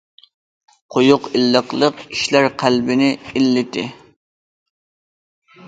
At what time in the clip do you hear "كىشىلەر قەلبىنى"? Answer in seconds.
2.07-3.13